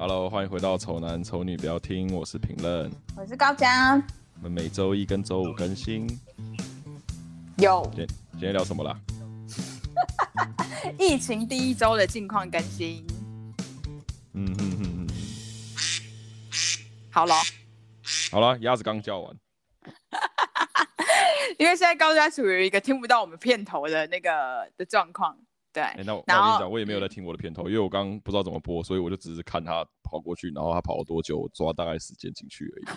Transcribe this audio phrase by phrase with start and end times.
[0.00, 4.02] Hello，欢迎回到丑男丑女不要听，我是评论，我是高江。
[4.36, 6.08] 我们每周一跟周五更新。
[7.58, 7.82] 有。
[7.94, 8.98] 今天今天聊什么啦？
[10.98, 13.06] 疫情第一周的近况更新。
[14.32, 15.06] 嗯哼哼哼。
[17.10, 17.34] 好了。
[18.30, 19.36] 好了，鸭子刚叫完。
[21.60, 25.36] 因为现在高家处于一个听不到我们片头的那个的状况。
[25.72, 32.84] 对，欸、那我那我跟你讲，我也没有在听我的片头，因为我刚刚不知道怎么播，所以我就只是看他跑过去，然后他跑了多久，我抓大概时间进去而已。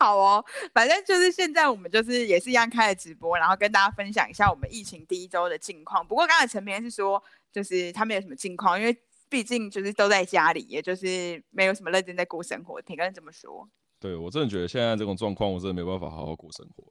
[0.00, 0.42] 好哦，
[0.72, 6.06] 反正就是现在我们就是也是一样开了直播，然后跟大家分享一下我们疫情第一周的近况。
[6.06, 8.96] 不过刚才陈明是说，就是他没有什么近况，因为
[9.28, 12.80] 毕竟就是都在家里，也就是没有什么认真在过生活。
[12.80, 13.68] 听个人这么说，
[14.00, 16.82] 对我真的觉得现在这种状况，我真的没办法好好过生活。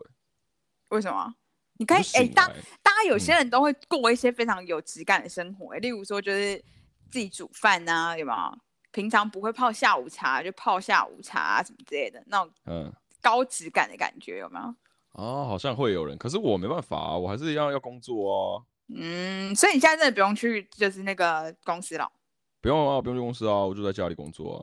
[0.89, 1.33] 为什么？
[1.79, 2.45] 你可以哎，当
[2.83, 6.61] 大家有些人都会过一些非常有质感的生活，嗯，例如说就是
[7.09, 8.59] 自己煮饭啊，有没有？
[8.91, 12.91] 平常不会泡下午茶，就泡下午茶啊，什么之类的，那种嗯
[13.21, 14.75] 高质感的感觉有没有？
[15.13, 18.61] 哦，好像会有人，可是我没办法啊，我还是要要工作啊。
[18.93, 22.11] 嗯，所以你现在真的不用去，就是那个公司了？
[22.59, 24.59] 不用啊，不用去公司啊，我就在家里工作啊。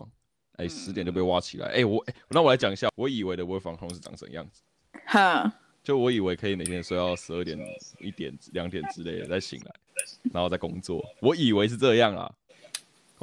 [0.59, 4.63] 哎，十点就被挖起来，哎，我哎，那我来讲一下，我以为的 work from home 是长什么样子。
[5.07, 5.51] 哼。
[5.87, 7.57] 就我以为可以每天睡到十二点、
[8.01, 9.73] 一点、两点之类的再醒来，
[10.33, 11.01] 然后再工作。
[11.21, 12.29] 我以为是这样啊。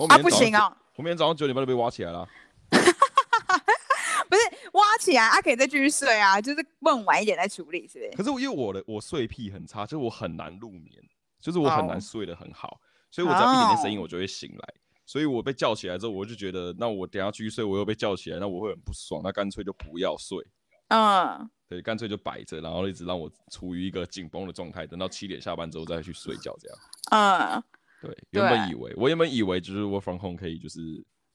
[0.08, 0.74] 啊，不行啊！
[0.96, 2.26] 我明天早上九点半就被挖起来了。
[2.72, 8.12] 不是挖起来，啊，可以再继续睡啊，就是问晚一点再处理，是不是？
[8.12, 10.90] 可是我因为我的我睡癖很差，就是我很难入眠，
[11.42, 12.80] 就是我很难睡得很好，oh.
[13.12, 14.74] 所以我只要一点点声音我就会醒来。
[15.06, 20.42] 所以我被叫起来之后，我就觉得那我等下继续睡，我又被叫起来，那我会很不爽，那干脆就不要睡。
[20.94, 21.50] 嗯、uh.。
[21.68, 26.78] 对，干脆就摆着，然后一直让我处于一个紧绷的状态，等到七点下班之后再去睡觉，这样。
[27.10, 27.64] 嗯，
[28.00, 28.16] 对。
[28.30, 30.80] 原本以为，我原本以为就是 work from home 可以就是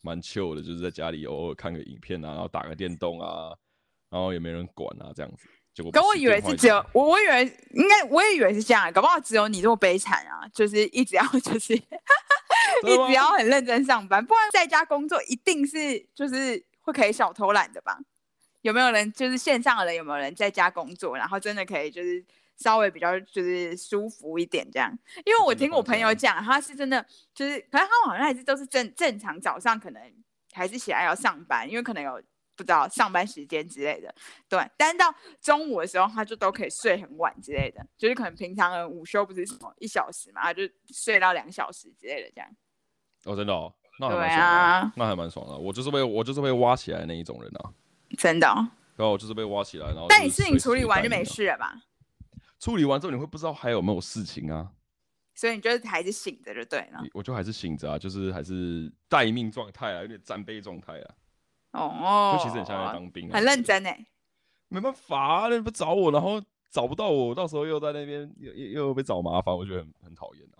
[0.02, 3.52] 蛮 chill 的，就是在家里偶尔看个影片啊，然后打个电动啊，
[4.10, 5.48] 然后也没人管啊，这样子。
[5.74, 7.42] 结果跟我以为是只有 我，我以为
[7.74, 11.80] 应该我也以为是这样，搞不好只有你这么悲惨啊，就是一直要 就是一
[13.08, 17.98] 直要很认真上班，不然在家工作一定是就是会可以小偷懒的吧。
[18.62, 19.94] 有没有人就是线上的人？
[19.94, 22.24] 有没有人在家工作，然后真的可以就是
[22.56, 24.96] 稍微比较就是舒服一点这样？
[25.24, 27.04] 因为我听我朋友讲，他是真的
[27.34, 30.02] 就是，可能他好像还是都是正正常早上可能
[30.52, 32.20] 还是起来要上班，因为可能有
[32.56, 34.12] 不知道上班时间之类的，
[34.48, 34.60] 对。
[34.76, 42.50] 但是到中午的时候，他就都可以睡很晚之类的，就是可能平常的午休不是什么一小时嘛，他就睡到两小时之类的这样。
[43.24, 45.56] 哦，真的哦，那还蛮爽的，对啊，那还蛮爽的。
[45.56, 47.72] 我就是被我就是被挖起来的那一种人啊。
[48.16, 50.06] 真的，哦然后就是被挖起来，然后。
[50.08, 51.82] 但你事情处理完就没事了吧？
[52.58, 54.72] 处理完之后你会不知道还有没有事情啊？
[55.36, 57.00] 所以你就是还是醒着就对了。
[57.14, 61.14] 我就还是醒着啊，就是还是待命状态啊，有点战备状态啊。
[61.70, 62.36] 哦。
[62.36, 63.34] 就其实很像在当兵啊。
[63.34, 64.04] 很认真哎。
[64.66, 70.58] 没办法啊，你不找我，然后找不到我，到时候又在那边又又又被找麻烦，我觉得很很讨厌啊。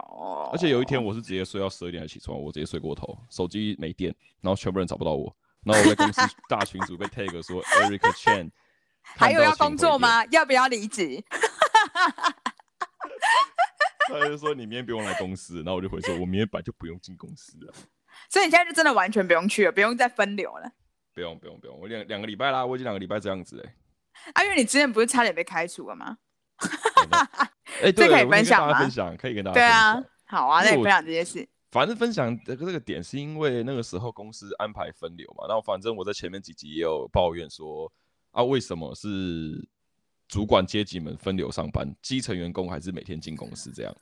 [0.00, 0.50] 哦。
[0.52, 5.32] 而且有一天我是直接睡到十二点才起床，我直接睡过头，手机没电，然后全部人找不到我。
[5.66, 8.52] 然后我在公司大群组被 tag 说 Eric Chen，
[9.02, 10.24] 还有要工作吗？
[10.26, 11.22] 要不要离职？
[14.08, 17.74] 他就说你明天不用来公司，然后我就回说，我明天本来就不用进公司了。
[18.30, 20.70] 所以你现在就真的完全不用去了，不用再分流了。
[21.12, 23.74] 不用不用不用，我两两个礼拜啦，我已经两个礼拜这样子哎。
[24.34, 26.16] 啊，因为你之前不是差点被开除了吗？
[27.82, 28.78] 哎，这可以分享吗？
[28.78, 29.64] 分享可以跟大家分享。
[29.64, 31.48] 对啊，好啊，那你分享这件事。
[31.70, 37.92] 反正分享的这个点是因为那个时候公司安排分流嘛，然后反正我在前面几集也有抱怨说
[38.30, 39.66] 啊，为什么是
[40.28, 43.96] 主管阶级们分流上班，基层员工还是每天进公司这样？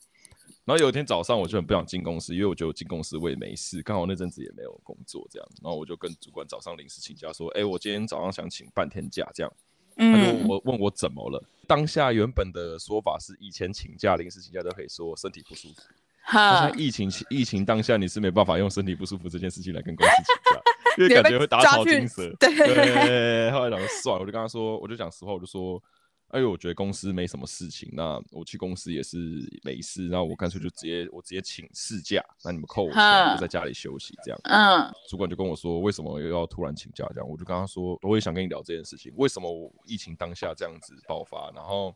[0.65, 9.53] 然后有一天早上我就很不想进公司，因为我觉得进公司我也没事，刚好那阵子也没有工作这样，然后我就跟主管早上临时请假说，哎，我今天早上想请半天假这样，
[9.97, 11.43] 他就问我问我怎么了？
[11.67, 15.83] 当下原本的说法是以前请假临时请假都可以说身体不舒服。
[16.33, 20.61] 好像疫情疫情当下，你是没办法用身体不舒服这件事情来跟公司请假，
[20.99, 22.35] 因为感觉会打草惊蛇。
[22.41, 25.81] 对，对，后来讲算了，我就跟他说，我就讲实话，我就说，
[26.29, 29.19] 哎呦，我觉得公司没什么事情，那我去公司也是
[29.63, 34.41] 没事，然后我干脆就直接我直接请事假，那你们扣我钱，我就在家里休息这样。
[34.45, 37.29] 嗯，主管就跟我说，为什么又要突然请假这样？
[37.29, 41.95] 我就跟他说，我也想跟你聊这件事情，为什么我疫情当下这样子爆发，然后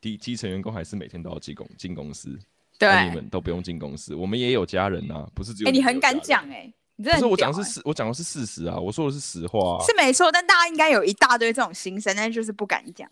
[0.00, 2.38] 低基层员工还是每天都要进公进公司。
[2.80, 5.68] 对，你们都不用进公司，我们也有家人呐、啊，不是只有。
[5.68, 7.20] 哎、欸，你很敢讲哎、欸，你真的、欸。
[7.20, 9.84] 不是我讲的是事，我讲的是事实啊，我说的是实话、啊。
[9.84, 13.06] 是没错，但大家应该有一大堆这种心声，但是就是不敢讲。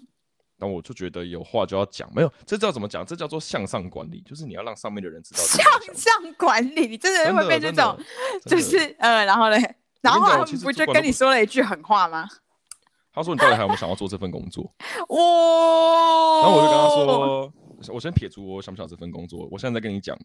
[0.57, 3.05] 那我就觉得有话就要讲，没有，这叫怎么讲？
[3.05, 5.41] 这叫做向上管理，就是你要让上面的人知道。
[5.43, 5.63] 向
[5.95, 7.95] 上管理，你真的会被这种，
[8.47, 12.27] 就是呃，然后嘞，然后他们不就跟你说了一句狠话吗？
[13.11, 14.63] 他说：“你到底还有没有想要做这份工作？”
[15.11, 16.41] 哇！
[16.41, 17.53] 然后我就跟他说
[17.89, 20.19] ：“我先撇除我想不想这份工作，我现在在跟你讲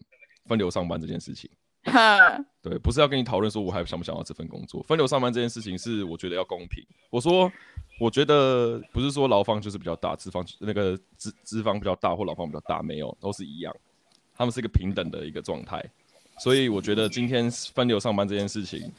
[0.46, 1.50] 分流上班这件事情。
[2.62, 4.82] 对，不是要跟你讨论说我还想不想要这份工作。
[4.84, 6.84] 分流上班这件事情是我觉得要公平。
[7.10, 7.50] 我说，
[8.00, 13.74] 我觉得不是说劳方就是比较大，资方那个资资方比较大或劳方比较大，没有，都是一样，
[14.36, 15.84] 他们是一个平等的一个状态。
[16.40, 18.90] 所以我觉得今天分流上班这件事情。”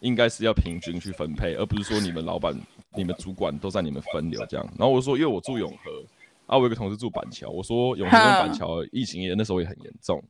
[0.00, 2.54] 应该是要平均去分配，而不是说你们老板、
[2.94, 4.66] 你们主管都在你们分流这样。
[4.76, 6.04] 然后我说，因为我住永和，
[6.46, 10.22] 啊，我有个同事住板桥，我说永和跟板桥疫情也那时候也很严重。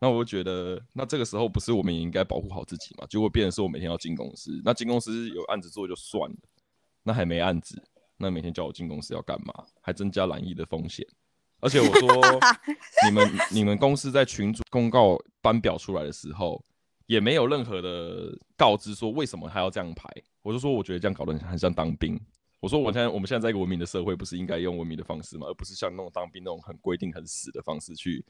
[0.00, 3.06] 那我就觉得，那这个时候不是我们也应该保护好自己嘛？
[3.08, 6.36] 结果变成是我每天要进公司，那进公司有案子做就算了，
[7.02, 7.82] 那还没案子，
[8.16, 9.52] 那每天叫我进公司要干嘛？
[9.80, 11.06] 还增加染疫的风险。
[11.60, 12.08] 而且我说，
[13.08, 16.62] 你们你们公司在群主公告班表出来的时候。
[17.08, 20.06] 也没有任何的告知说为什么还要这样排，
[20.42, 22.20] 我就说我觉得这样搞得很像当兵。
[22.60, 25.46] 我说我现在我们现在在一个文明的社会，不是应该用文明的方式吗？
[25.46, 28.24] 而不是像那种当兵那种很规定很死的方式去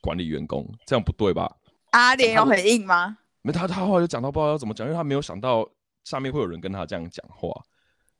[0.00, 1.54] 管理员工，这样不对吧？
[1.90, 3.18] 阿莲有很硬吗？
[3.42, 5.68] 没，他他后来就讲到不知道要怎么讲，因为他没有想到
[6.04, 7.50] 下面会有人跟他这样讲话，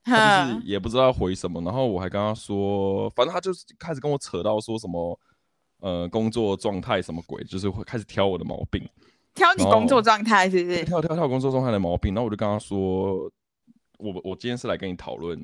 [0.05, 1.63] 他就是也不知道回什么。
[1.63, 5.19] 然后我还跟他说，反正他就是开始跟我扯到说什么
[5.81, 8.87] 呃工作状态什么鬼，就是会开始挑我的毛病。
[9.35, 10.85] 挑你工作状态是不是？
[10.85, 13.29] 挑挑挑工作状态的毛病，然后我就跟他说，
[13.99, 15.39] 我我今天是来跟你讨论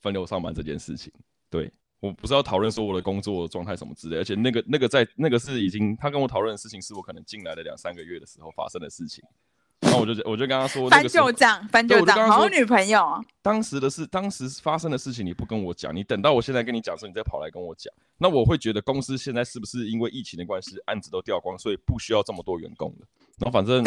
[0.00, 1.12] 分流上班这件事情。
[1.50, 9.24] 对，我不是要讨论说我的工作状态什么之类，而且那个那个在那个是已经他跟我讨论的事情，是我可能进来的两三个月的时候发生的事情。
[9.80, 13.22] 然后我就我就跟他说，翻旧账，翻旧账，好女朋友。
[13.42, 23.06] 当时的事，当时发生的事情，你不跟我讲，你等到我现在跟你讲的时候，你再跑来跟我讲，那我会觉得公司现在是不是因为疫情的关系，案子都掉光，所以不需要这么多员工了？
[23.38, 23.84] 然后反正，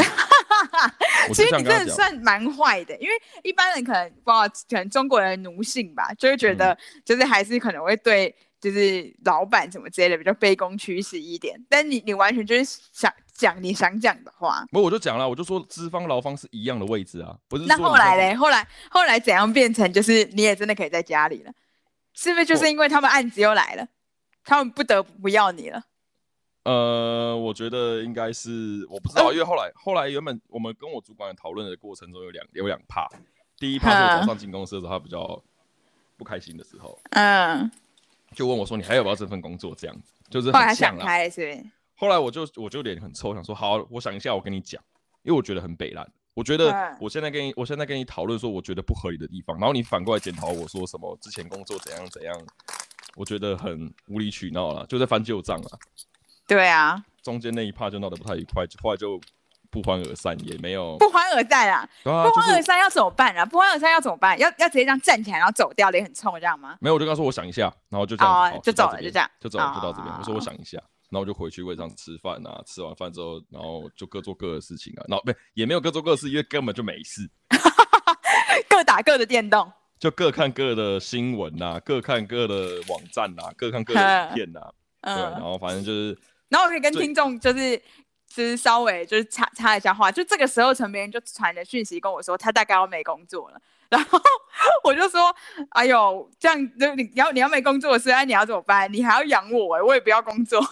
[1.34, 3.14] 其实你真的算蛮坏的，因为
[3.44, 11.60] 一般人可能不知道，可能中国人奴性吧，就会觉得就是还是可能会对就是老板什么之类的比较卑躬屈膝一点。
[11.70, 14.66] 但你你完全就是想讲你想讲的话。
[14.72, 17.66] 不，我就讲了，我就说资方劳方是一样的位置啊，不是。
[17.66, 18.36] 那后来嘞？
[18.36, 21.52] 后来后来怎样变成就是你也真的可以在家里了？
[22.14, 23.88] 是不是就是因为他们案子又来了，
[24.44, 25.82] 他们不得不不要你了？
[26.64, 33.08] 呃，我觉得应该是我不知道，因为后来后来原本我们跟我主管讨论的过程中有两有两怕，
[33.58, 35.42] 第一怕是我早上进公司的时候他比较
[36.18, 37.72] 不开心的时候，嗯，
[38.34, 39.74] 就问我说，你还要不要这份工作？
[39.74, 41.06] 这样子就是很像了。
[41.96, 44.82] 后来我就我就脸很臭，想说好，我想一下，我跟你讲，
[45.24, 52.36] 因为我觉得很北烂，我觉得我现在跟你我现在跟你讨论说我觉得不合理的地方，然后你反过来检讨我说什么之前工作怎样怎样，
[53.16, 55.80] 我觉得很无理取闹了，就在翻旧账了。
[56.50, 59.22] 对啊，中间那一趴就闹得不太愉快，后来就
[59.70, 61.88] 不欢而散，也没有不欢而散啊。
[62.04, 63.46] 不欢而散要怎么办啊？
[63.46, 64.38] 不欢而散要怎么办？
[64.40, 66.76] 要要直接这样站起来，然后走掉，脸很臭这样吗？
[66.82, 70.12] 没有，我就跟他说我想一下，然后就这样，就走了，就这样，就走了，就到这边。
[70.18, 70.80] 我说我想一下，
[71.12, 77.30] 然后我就回去位上吃饭啊，吃完饭之后，然后就各做各的事情啊，然后 不也没有各做各的事，因为根本就没事，
[78.68, 84.62] 各打各的电动，就各看各的新闻呐，各看各的网站呐，各看各的影片呐，
[85.04, 86.18] 对，然后反正就是。
[86.50, 87.78] 然后我可以跟听众就是
[88.28, 94.20] 就是稍微就是插插一下话，就这个时候陈明就传了讯息跟我说他大概要没工作了，然后
[94.84, 95.36] 我就说
[95.70, 98.92] 哎呦这样就你要你要没工作的时候你要怎么办？
[98.92, 100.62] 你还要养我哎，我也不要工作，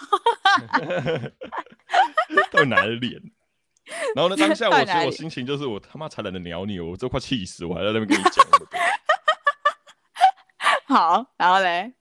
[2.51, 3.21] 到底哪来的脸？
[4.15, 8.45] 然后呢当下我其实我心情就是我他妈才懒得鸟你，我都快气死我，还在那边跟你讲。
[10.87, 11.93] 好，然后嘞。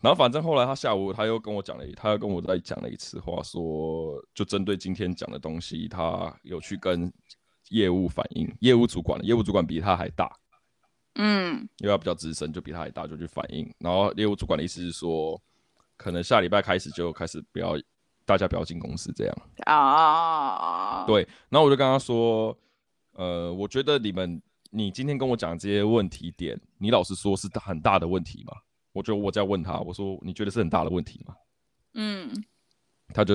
[0.00, 7.12] 然后反正后来他下午他又跟我讲了，他又跟我再讲了一次话，说就针对今天讲的东西，他有去跟
[7.68, 10.34] 业务反映，业务主管，业务主管比他还大，
[11.16, 13.70] 嗯，因为他比较资深，就比他还大，就去反映。
[13.78, 15.38] 然后业务主管的意思是说，
[15.98, 17.76] 可能下礼拜开始就开始不要
[18.24, 21.04] 大家不要进公司这样啊。
[21.06, 22.56] 对，然后我就跟他说，
[23.12, 24.40] 呃，我觉得你们
[24.70, 28.54] 你今天跟我讲这些问题点，你老实说是很大的问题吗？
[28.92, 31.34] 我就我在问他，我说你觉得是很大的问题吗？
[31.94, 32.30] 嗯，
[33.14, 33.34] 他就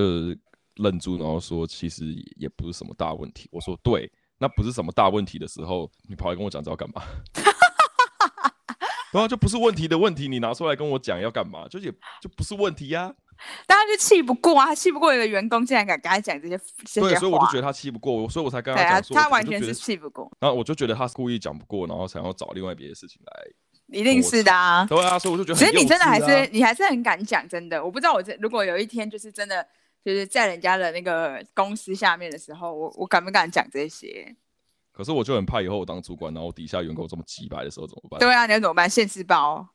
[0.76, 2.04] 愣住，然后说其实
[2.36, 3.48] 也不是什么大问题。
[3.52, 7.02] 我说对，那不是什么大问题的时候，你跑来跟我讲这要干嘛？
[9.12, 11.66] 然后就不是问题的问题，你拿出来跟我讲要干嘛？
[11.68, 13.14] 就也就不是问题呀、啊。
[13.66, 20.30] 当然就气不过啊，他气不过一个员工竟然敢跟他讲这些，这些对，所以我就觉得他气不过，所以我才跟他讲说，他完全是气不过。
[20.40, 23.46] 然后我就觉得他是故意讲不过，然后想要找另外别的事情来。
[23.88, 24.84] 一定是的啊。
[24.86, 27.84] 对啊，所以我就觉得、啊，其实你真的还是你还是很敢讲，真的。
[27.84, 29.66] 我不知道我这如果有一天就是真的
[30.04, 34.34] 就是在人家的那个公司下面的时候，我我敢不敢讲这些？
[34.92, 38.18] 可是我就很怕以后我当主管，然后底下员工这么机掰的时候怎么办？
[38.18, 38.88] 对啊，你要怎么办？
[38.88, 39.68] 现世报。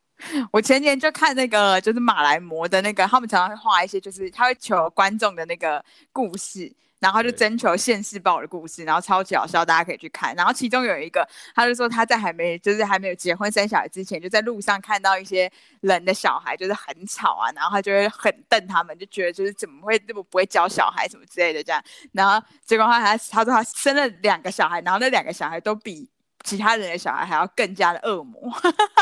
[0.52, 6.72] 我前年就看那个就是马来模的那个，他们常常会画一些就是他会求观众的那个故事。
[7.02, 10.36] 然后就征求现世报的故事，然后超级好笑，大家可以去看。
[10.36, 21.84] 然后其中有一个，他就说他在还没就是还没有结婚生小孩之前，就在路上看到一些人的小孩就是很吵啊，然后他就会很瞪他们，就觉得就是怎么会这么不会教小孩什么之类的这样。
[22.12, 26.08] 然后结果他还他说他生了两个小孩，然后那两个小孩都比
[26.44, 28.40] 其他人的小孩还要更加的恶魔。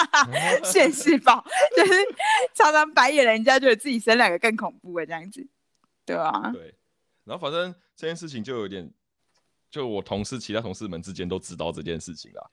[0.63, 1.43] 现世报
[1.75, 1.93] 就是
[2.53, 5.45] 常常白眼人家，觉得自己生两个更恐怖的这样子，
[6.05, 6.49] 对吧？
[6.53, 6.73] 对。
[7.23, 8.91] 然后反正这件事情就有点，
[9.69, 12.49] 就我同事其他同事们之间都知道这件事情啦。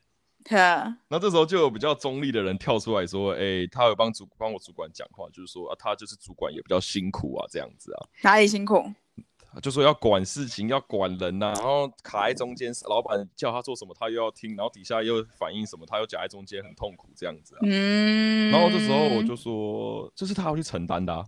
[1.09, 8.81] 那这时候就有比较中立的人跳出来说：“哎、欸，他有帮主帮我主管讲话，就是说啊，他就是主管也比较辛苦啊，这样子啊。”哪里辛苦？
[9.61, 17.61] 就说要管事情，要管人呐、啊，然后卡在中间，老板叫他做什么，他又要听，然后底下又反映什么，他又夹在中间，很痛苦这样子啊。
[17.63, 18.51] 嗯。
[18.53, 21.25] 然后这时候我就说，这是他要去承担的、啊。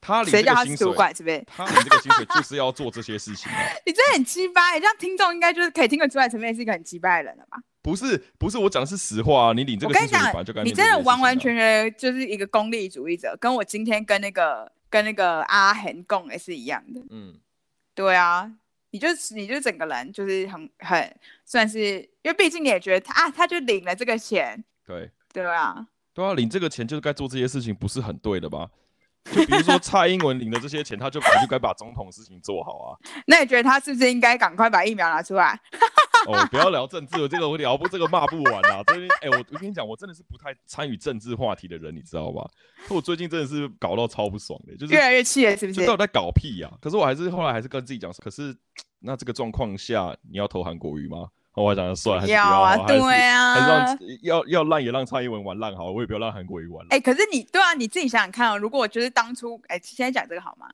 [0.00, 1.42] 他领这个薪水，是主管是不是？
[1.48, 3.58] 他领这个薪水就是要做这些事情、啊。
[3.84, 7.58] 你真的很鸡掰，你这样听众应该就是可以听得出来，陈面是一个很鸡掰的人了吧？
[7.82, 9.52] 不是，不是，我讲的是实话啊！
[9.52, 17.00] 你领这个薪水，我跟你讲，你真的完完全全就是一个功利主义者，跟我今天跟那个跟那个阿恒共也是一样的。
[17.10, 17.34] 嗯，
[17.94, 18.50] 对啊，
[18.90, 28.68] 你就你就整个人就是很很算是，因为毕竟你也觉得他啊，他就领了这个钱，对对啊，对啊，领这个钱就是该做这些事情，不是很对的吧？
[29.32, 32.98] 就比如说蔡英文领的这些钱，他就本来就该把总统事情做好啊。
[33.26, 35.58] 那你觉得他是不是应该赶快把疫苗拿出来？
[36.26, 38.82] 哦，不要聊政治了，这个我聊不，这个骂不完啊。
[38.84, 42.48] 最近，哎，我我跟你讲，我真的是不太参与政治话题的人，你知道吧？
[42.88, 45.86] 我最近真的是搞到超不爽的，就是越来越气了，是不是？
[45.86, 46.74] 到底在搞屁呀、啊？
[46.80, 48.56] 可是我还是后来还是跟自己讲，可是
[49.00, 51.28] 那这个状况下，你要投韩国瑜吗？
[51.56, 56.84] 我还想算了，还是要，啊，对啊， 要要烂也让蔡英文玩烂好，我也不要让韩国瑜玩。
[56.90, 60.68] 哎、欸，可是你对啊，你自己想想看哦，如果就是当初，哎、欸，现在讲这个好吗？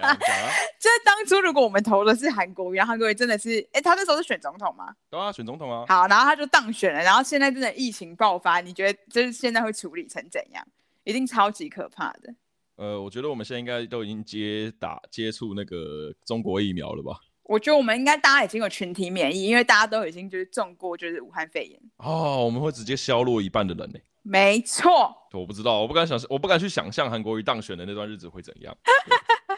[0.00, 0.14] 啊啊、
[0.80, 4.92] 就是当初如果我们投的是韩国瑜，然后韩国瑜真的是，哎、欸，他那时候是选总统吗？
[5.08, 5.84] 对啊，选总统啊。
[5.88, 10.66] 好，然后他就当选了，然后现在真的疫情爆发，你觉得就是现在会处理成怎样？
[11.04, 12.34] 一定超级可怕的。
[12.76, 17.20] 呃，我觉得我们现在应该都已经接打接触那个中国疫苗了吧？
[17.52, 23.98] 我觉得我们应该大家已经有群体免疫，因为大家都已经就是中过就是武汉肺炎哦，我们会直接削弱一半的人呢。
[24.22, 28.74] 没错，我不知道，我不敢想，我不敢去想象韩国瑜当选的那段日子会怎样。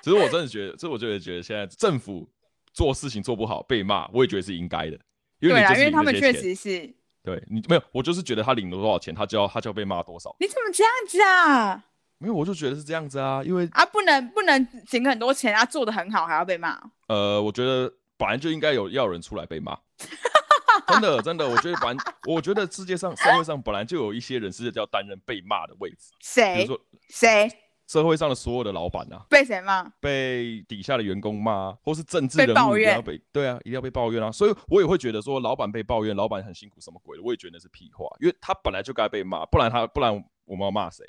[0.02, 2.28] 其实我真的觉得，其实我就会觉得现在政府
[2.72, 4.98] 做事情做不好被骂，我也觉得是应该的。
[5.38, 6.92] 对啊，因为他们确实是。
[7.22, 10.34] 对你没有，我就是觉得他领了多少钱，他就要他就要被骂多少。
[10.40, 11.84] 你怎么这样子啊？
[12.18, 16.80] 没有，我就觉得是这样子啊，因为啊，不能不能请很多钱啊，做得很好还要被骂。
[17.09, 19.76] 呃，我觉得本来就应该有要人出来被骂，
[20.88, 26.12] 真的真的，我觉得本来我觉得世界上社会上本来就有一些人是要担任被骂的位置。
[26.21, 26.54] 谁？
[26.54, 27.50] 比如说谁？
[27.87, 29.85] 社会上的所有的老板啊，被谁骂？
[30.00, 34.33] 被底下的员工骂，或是政治人物要被，被对啊，一定要被抱怨啊。
[34.33, 37.23] 所以我也会觉得说，老板被抱怨，老板很辛苦，什么鬼的？
[37.23, 40.11] 我也觉得那是屁话，因为他本来就该被骂，不然他不然
[40.47, 41.04] 我们要骂谁？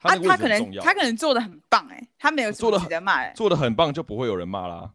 [0.00, 4.90] 他他可能他可能做的很棒哎、欸，他没有做的值得骂哎，做的很棒就不会有人骂啦。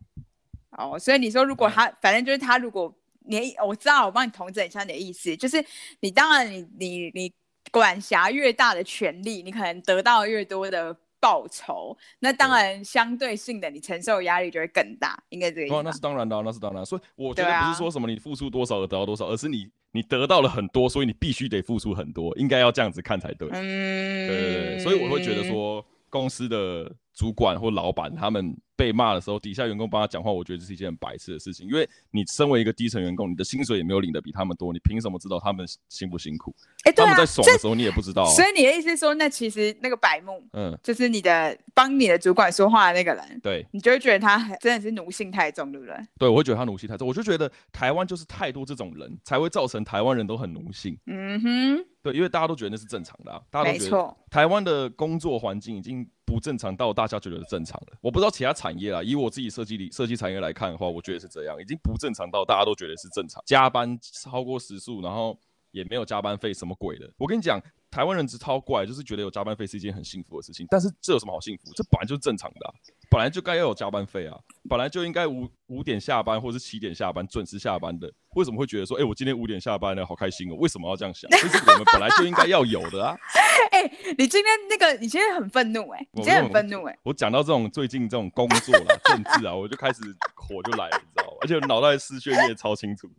[0.77, 2.93] 哦，所以你说如果他反正就是他，如果
[3.25, 5.63] 你我知道我帮你统整一下你的意思，就是
[6.00, 7.33] 你当然你你你
[7.72, 15.83] 管辖越大的权利，你可能得到越多的报酬，那当然相对性的你承受压力就会更大，应该这个意思。
[15.83, 16.86] 那是当然的，那是当然。
[16.86, 19.69] 所以我觉得不是说什么你付出多少而得到多少，而是你。
[19.94, 23.48] 你得到了很多，所以你必须得付出很多，应该要这样子看才对。
[23.52, 31.68] 嗯，对对对，所以我会觉得说，公司的主管或老板他们被骂的时候，底下员工帮他讲话，我觉得这是一件很白痴的事情。
[31.68, 36.53] 因为你身为一个低层员工，你的薪水也没有领的比他们多，你凭什么知道他们辛不辛苦？
[36.86, 38.30] 哎、欸，对啊，他们在爽的时候你也不知道、啊。
[38.32, 45.96] 所以你的意思是说，那其实那个白目，嗯，就是你的帮你的主管说话的那个人，对，你就会觉得他真的是奴性太重，对不对？
[46.18, 47.08] 对，我会觉得他奴性太重。
[47.08, 50.98] 我就觉得台湾就是太多这种人才会造成台湾人都很奴性。
[51.06, 51.86] 嗯哼。
[52.03, 57.98] 对，因为大家都觉得那是正常的啊，大家都觉得台湾的工作环境已经不正常到大家觉得正常了。
[58.01, 65.39] 我不知道其他产业啊，以我自己设计里设计产业来看的话，我觉得是这样，已经不正常到大家都觉得是正常，加班超过时速，然后
[65.72, 67.10] 也没有加班费，什么鬼的？
[67.17, 67.57] 我跟你讲，
[67.94, 70.66] 台湾人超怪，就是觉得有加班费是一件很幸福的事情。
[70.68, 71.72] 但是这有什么好幸福？
[71.76, 72.74] 这本来就是正常的、啊，
[73.08, 74.36] 本来就该要有加班费啊，
[74.68, 78.12] 本来就应该五五点下班或是七点下班准时下班的。
[78.36, 80.56] 为什么会觉得说，哎、欸，我今天五点下班了，好开心哦？
[80.56, 81.30] 为什么要这样想？
[81.30, 83.16] 这是我们本来就应该要有的啊！
[83.70, 87.00] 哎、欸，你今天那个，你今天很愤怒哎、欸，你今天很愤怒哎、欸！
[87.04, 90.02] 我讲到这种最近这种工作啦、政治啊，我就开始
[90.34, 91.38] 火就来了，你知道吗？
[91.42, 93.08] 而且脑袋思绪也超清楚。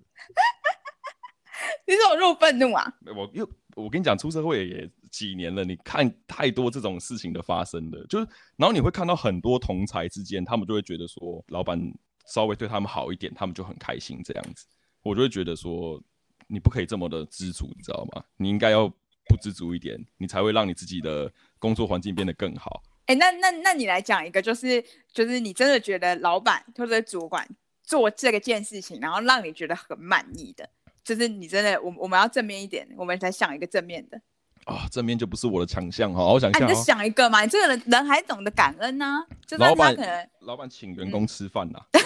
[1.87, 2.93] 你怎么这么愤怒啊？
[3.15, 8.27] 我又我跟你讲，出社会也几年了，你看太多这种事情的发生的，就是
[8.57, 11.81] 然后你会看到很多同才之间，他们就会觉得说，老板
[12.27, 14.67] 稍微对他们好一点，他们就很开心这样子。
[15.03, 16.03] 我就会觉得说，
[16.47, 18.25] 你不可以这么的知足，你知道吗？
[18.37, 22.83] 你应该要不知足一点，你才会让你自己的工作环境变得更好。
[23.07, 27.47] 哎、那那那你来讲一个，就是就是你真的觉得老板或者主管
[27.83, 30.67] 做这个件事情，然后让你觉得很满意的，
[31.05, 34.21] 就是你真的，我我们要正面一点，我们才想一个正面的。
[34.65, 39.27] 啊，正面就不是我的强项哈，我想一下、啊，你就想一个嘛，你这个人人还懂得感恩呢、啊。
[39.47, 42.01] 就老板可能老板请员工吃饭呐、 啊。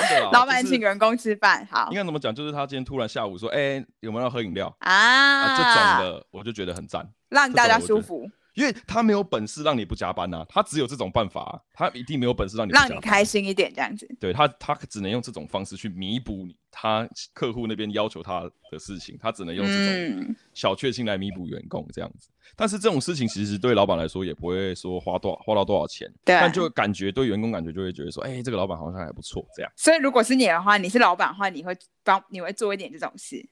[0.00, 1.88] 嗯老板请员工吃饭，好。
[1.90, 2.34] 应该怎么讲？
[2.34, 5.74] 就是他今天突然下午说：“哎、欸，有没有要喝饮料啊，啊？”这种
[6.12, 8.30] 的，我就觉得很赞，让大家舒服。
[8.58, 14.08] 因为他没有本事让你不加班呐、啊，他只有这种办法、啊，他一定没有本事让你不加班让你开心一点这样子。
[14.18, 22.28] 对他，他只能用这种方式去弥补你他客户那边要求他的事情，他只能用这种小确幸来弥补员工这样子。
[22.30, 29.70] 嗯、但是这种事情其实对老板来说也不会说花多花到多少钱，对，但就感觉对员工感觉就会觉得说，哎、欸，这个老板好像还不错这样。
[29.76, 33.48] 所以如果是你的话，你是老板的话，你会帮你会做一点这种事。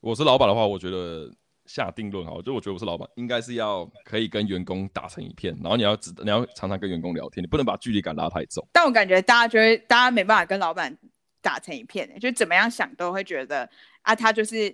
[0.00, 1.32] 我是老板的话，我觉得。
[1.72, 8.66] 下定论哈，就我觉得我是老板，应该是要可以跟员工打成一片，然后你要只，你要常常跟员工聊天，你不能把距离感拉太重。
[8.72, 10.98] 但我感觉大家觉得大家没办法跟老板
[11.40, 13.70] 打成一片，就怎么样想都会觉得
[14.02, 14.68] 啊，他就是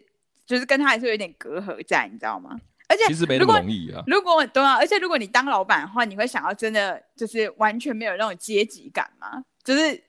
[0.47, 2.59] 就是跟他还是有一点隔阂在，你知道吗？
[2.89, 4.03] 而且其实没那么容易啊。
[4.07, 9.45] 如果对啊，而且如果你当老板的话，你会想要真的就是完全没有那种阶级感吗？
[9.63, 10.03] 就是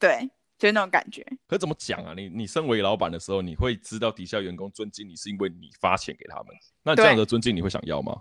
[0.00, 0.30] 对。
[0.60, 2.12] 就那种感觉，可怎么讲啊？
[2.14, 8.20] 你你身为老板的时候，你会知道底下员工尊敬你是因为你发钱给他们，那这样的尊敬你会想要吗？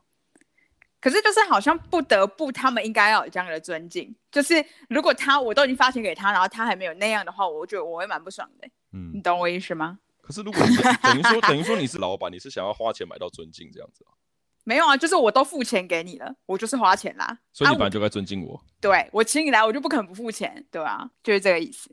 [1.02, 4.16] 可是就是好像不得不，他们应该要有这样的尊敬。
[4.32, 8.68] 就是如果他我都已经发钱给他，然后他还没有那样的话，我觉得我会蛮不爽的。
[8.94, 10.00] 嗯，你懂我意思吗？
[10.22, 14.16] 可是如果你等于说等于说你是老板，你是想要花钱买到尊敬这样子啊？
[14.64, 17.40] 没有啊，就是我都付钱给你了，我就是花钱啦。
[17.52, 18.56] 所以你本来就该尊敬我。
[18.56, 21.90] 啊、我对我请你来，我就不肯不付钱，对啊，就是这个意思。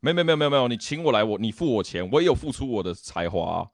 [0.00, 3.68] 没没没有没有没有，你请我来，我你付我钱，我也有付出我的才华、啊，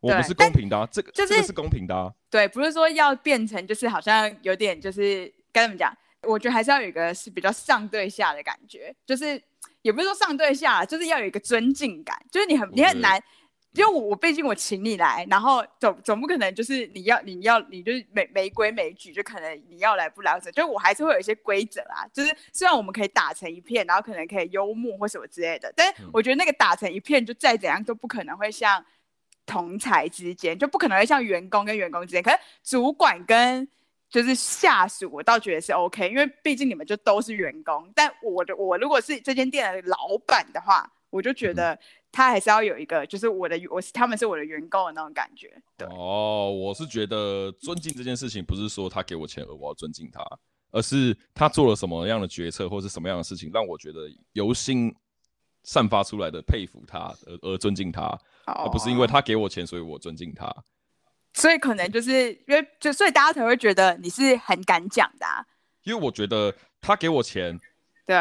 [0.00, 2.12] 我们是公平的、啊，这个、就是、这个是公平的、啊。
[2.30, 5.96] 对，不是说要变成就是好像有点就是该怎么讲？
[6.22, 9.40] 我觉得还是要有一个是比较上对下的感觉，就是
[9.82, 13.22] 也不是说上对下，就是要有一个尊敬感，就是你很你很难。
[13.74, 22.06] 因为我我毕竟我请你来，然后总总不可能就是你要你要你就是没没规没矩，就可能你要来不来者，就我还是会有一些规则啊。
[22.12, 28.84] 就是虽然我们可以打成一片，然后可能可以幽默或什么之类的，但是我觉得那个打成一片，就再怎样都不可能会像
[29.44, 32.22] 同才之间，就不可能会像员工跟员工之间。
[32.22, 33.66] 可是主管跟
[34.08, 37.90] 就是下属，我倒觉得是 OK，因为毕竟你们就都是员工。
[37.92, 41.76] 但我的我如果是这间店的老板的话，我就觉得。
[42.14, 45.60] 他还是要有一个，就是我的，我是他们是我的员工的那种感觉。
[45.76, 50.24] 对哦，我是觉得尊敬这件事情，不是说他给我钱而我要尊敬他，
[50.70, 54.94] 而是他做了什么样的决策，或是什么样的事情，让我觉得由心
[55.64, 58.02] 散发出来的佩服他而而尊敬他，
[58.46, 60.54] 哦，而不是因为他给我钱，所以我尊敬他。
[61.34, 65.44] 所以可能就是因为就所以大家才会觉得你是很敢讲的啊。
[65.82, 67.58] 因为我觉得他给我钱，
[68.06, 68.16] 对。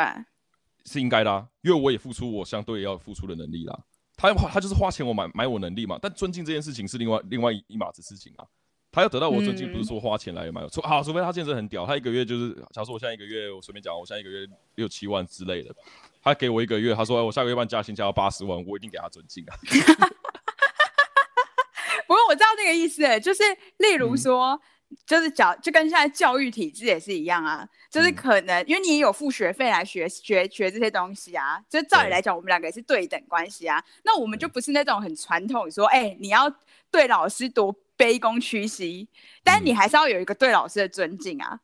[0.86, 3.80] 是应该的啊，因为我也付出我相对要付出的能力啦。
[4.16, 5.98] 他要他就是花钱我买买我能力嘛。
[6.02, 8.46] 但尊敬这件事情是另外另外一码子事情啊。
[8.92, 10.62] 他要得到我尊敬，不是说花钱来买。
[10.68, 15.76] 除、嗯、好，除非他健身很屌，他一个月就是，假如说我现在一个月，我随便讲，我现在一个月六七万之类的，
[16.22, 19.58] 他给我一个月，他说、欸、我下个月半加薪加到八十万，我一定给他尊敬啊。
[22.06, 23.42] 不过我知道那个意思，就是
[23.78, 24.52] 例如说。
[24.54, 24.60] 嗯
[25.06, 27.68] 就是教，就跟现在教育体制也是一样啊。
[27.90, 31.62] 就是可能、嗯、因为你也有付学费来学学学这些东西啊。
[31.70, 33.84] 就照理来讲，我们两个也是对等关系啊。
[34.04, 36.52] 那我们就不是那种很传统，说哎、欸，你要
[36.90, 39.08] 对老师多卑躬屈膝，
[39.44, 41.60] 但是你还是要有一个对老师的尊敬啊。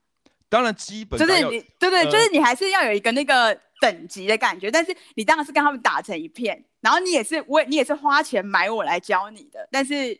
[0.49, 4.67] 当然，基本就是你对对，就是你还是要有一个那个等级的感觉。
[4.67, 10.19] 呃、但是你当然是跟他们打成一片，然后你也是我，你也是花钱买我来教你的，但是。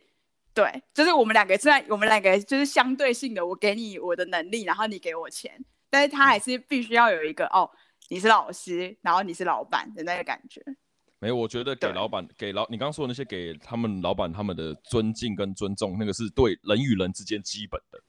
[0.54, 7.70] 对，就是我们两个虽然我们两个就是相对性的，我给你我的能力，然后你给我钱，但是他还是必须要有一个哦，
[8.10, 10.62] 你是老师，然后你是老板的那个感觉。
[11.20, 18.00] 没有，我觉得给老板给老你刚刚说的那些给他们老板他们的尊敬跟尊重，那个是对人与人之间基本的，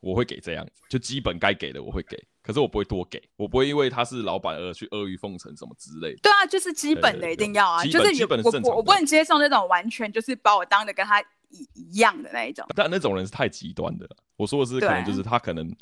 [0.00, 6.20] 我会给这样子，就基本该给的我会给，可是我不会多给，我不会因为他是老板而去阿谀奉承什么之类的。
[6.22, 12.66] 对啊，就是基本的一定要啊，对对对，就是我我我不能接受那种完全就是把我当的跟他一一样的那一种。
[12.74, 15.74] 但那种人是太极端的，我说的是可能就是他可能。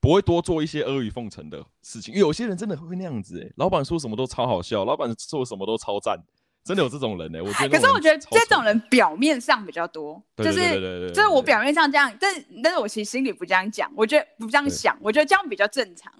[0.00, 6.22] 不会多做一些阿谀奉承的事情，因为有些人真的会那样子老板说什么都超好笑，老板做什么都超赞，
[6.62, 7.70] 真的有这种人呢、欸，我觉得。
[7.70, 16.12] 可是我觉得这种人表面上比较多，就是就是我表面上这样，但但是我其实心里不这样讲，我觉得不这样想，我觉得这样比较正常。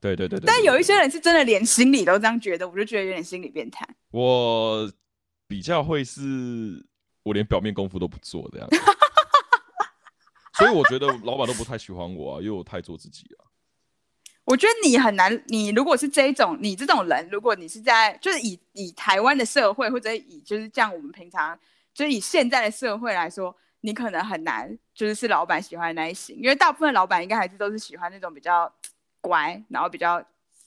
[0.00, 0.46] 对对对对。
[0.46, 3.86] 但有一些人是真的连心里都这样觉得，我就觉得有点心理变态。
[4.12, 4.90] 我
[5.46, 6.86] 比较会是，
[7.22, 8.68] 我连表面功夫都不做这样。
[10.54, 13.46] 所以我觉得老板都不太喜欢我啊，因为我太做自己了。
[14.44, 21.58] 我觉得你很难，你如果是这一种，你这种人，如果你是在就是以以台湾的社会，或者以就是这样我们平常
[21.94, 28.70] 就是以现在的社会来说，你可能很难就是是老板喜欢的那一型，因为大部分老板应该还是都是喜欢那种比较
[29.20, 30.22] 乖，然后比较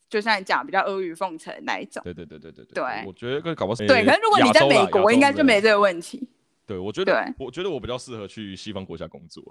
[0.09, 2.01] 就像你讲比较阿谀奉承的那一种。
[2.03, 3.03] 对对对对对对。
[3.05, 6.27] 我觉得跟搞不好是对，可是如果你在美国，应该就没这个问题。
[6.65, 9.43] 对，我觉得，我觉得我比较适合去西方国家工作，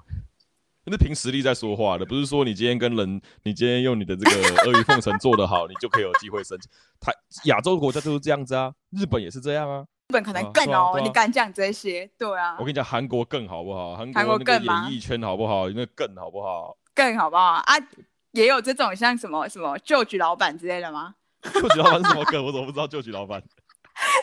[0.84, 6.68] 那凭实力在说话的，不是说你今天跟人，你今天用你的这个阿谀奉承做得好，你就可以有机会升级。
[6.98, 7.12] 台
[7.44, 12.10] 亚洲国家就是这样子啊，日本也是这样啊，日本可能更哦，你敢讲这些？
[12.18, 13.94] 对啊，我跟你讲，韩国更好不好？
[13.94, 15.68] 韩国更演艺圈好不好？
[15.68, 16.76] 那更好不好？
[16.94, 17.74] 更好不好啊？
[18.32, 21.14] 也有这种像什么什么旧局老板之类的吗？
[21.54, 22.44] 旧局老板是什么梗？
[22.44, 23.42] 我怎么不知道旧局老板？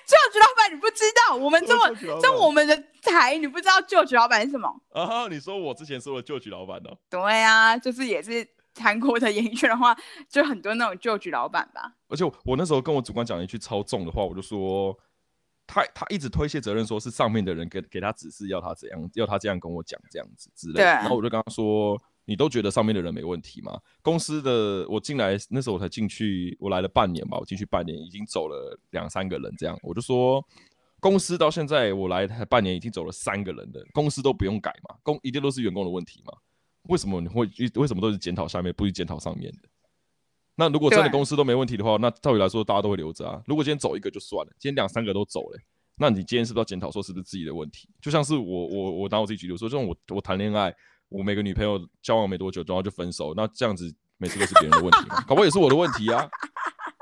[0.05, 1.35] 旧局老板，你不知道？
[1.35, 4.67] 我们这么在我们的台，你不知道旧局老板是什么？
[4.91, 5.27] 啊哈！
[5.27, 6.89] 你说我之前说的旧局老板呢？
[7.09, 9.95] 对啊，就是也是韩国的演艺圈的话，
[10.29, 11.93] 就很多那种旧局老板吧。
[12.07, 14.97] 而且我那时候跟我主管讲了一句超重的话，我就说
[15.67, 20.83] 他他一直推卸责任，说是上面的人给给他指示，要他怎样，要他这样跟我讲这样子之类的。
[20.83, 22.01] 然后我就跟他说。
[22.29, 23.81] 你都觉得上面的人没问题吗？
[24.03, 30.39] 公司的我进来那时候我才进去，我来了半年吧，我进去半年已经走了两三个人，这样我就说，
[30.99, 36.31] 公司到现在我来才半年已经走了三个人的，公司都不用改嘛，公一定都是员工的问题嘛？
[36.83, 39.67] 为什么你会为什么都是检讨下面，不去检讨上面的？
[40.53, 43.41] 那如果真的公司都没问题的话，那照理来说大家都会留着啊。
[43.47, 45.59] 如果今天走一个就算了，今天两三个都走了，
[45.97, 47.89] 那你今天是不是要检讨说是不是自己的问题？
[47.99, 50.71] 就像是我我我拿我自己举例说，这种我我谈恋爱。
[51.09, 55.23] 我每个女朋友交往没多久，然后就分手，那这样子每次都是别人的问题吗？
[55.27, 56.29] 搞不好也是我的问题啊！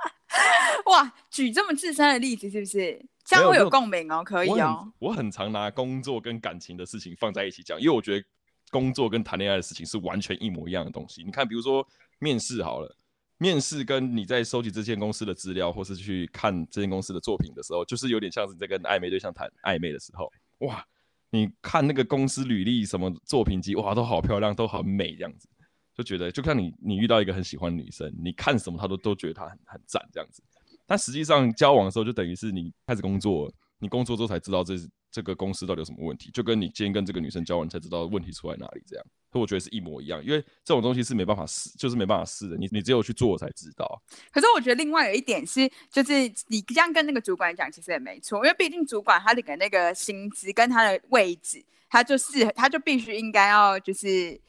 [0.87, 3.05] 哇，举这么自身的例子是不是？
[3.25, 4.89] 这样会有共鸣哦，可以哦。
[4.99, 8.25] 我很常拿工作跟感情的事情放在一起讲，因为我觉得
[8.71, 11.21] 工作跟谈恋爱的事情是完全一模一样的东西。
[11.25, 11.85] 你看，比如说
[12.19, 12.95] 面试好了，
[13.37, 20.81] 面试跟你在收集这间公司的资料，或是去看这间公司的作品的时候，就是有点像是你在跟暧昧对象谈暧昧的时候，哇。
[21.29, 25.47] 你看那个公司履历，什么作品集，哇，都好漂亮，都很美，这样子，
[25.93, 30.41] 就觉得就像你你遇到一个很喜欢女生，你看什么她都都觉得她很很赞这样子。
[30.85, 39.05] 但实际上交往的时候，就等于是你开始工作，你工作之后才知道这是这个公司到底有什么问题，就跟你今天跟这个女生交往才知道问题出在哪里这样。
[39.31, 44.01] 所以我觉得是一模一样，因为这种东西是没办法试，就是没办法试的，你你只有去做才知道。
[44.31, 46.13] 可是我觉得另外有一点是，就是
[46.47, 54.39] 你这样跟那个主管讲，其实也没错，因为毕竟主管他的那个薪资跟他的位置，他就是他就必须应该要就是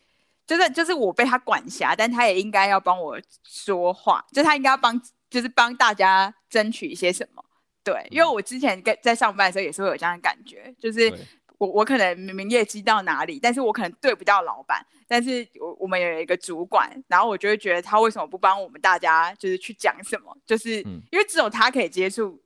[0.47, 7.45] 就是就是我被他管辖，但他也应该要帮我说话，就他应该要帮就是帮大家争取一些什么。
[7.93, 11.13] 对，因为我之前跟在上班的时候也是会有这样的感觉，就是。
[11.59, 22.41] 我我可能明明业绩到哪里，但是我可能对不到老板，但是我我们有一个主管，然后我就会觉得他为什么不帮我们大家，就是去讲什么，就是因为只有他可以接触，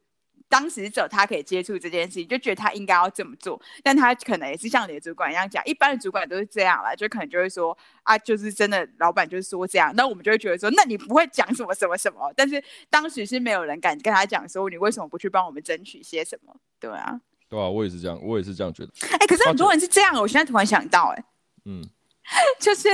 [0.52, 17.18] 当时只有他可以接触这件事情，就觉得他应该要这么做，但他可能也是像你的主管一样讲，一般的主管都是这样啦，就可能就会说啊，就是真的老板就是说这样，那我们就会觉得说，那你不会讲什么什么什么，但是当时是没有人敢跟他讲说，你为什么不去帮我们争取些什么，对啊。
[17.48, 18.90] 对啊，我也是这样，我也是这样觉得。
[19.08, 21.24] 哎、欸，可是很多人是这样，我现在突然想到、欸，哎，
[21.64, 21.82] 嗯，
[22.60, 22.88] 就是